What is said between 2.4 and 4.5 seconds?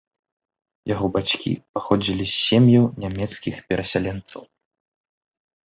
сем'яў нямецкіх перасяленцаў.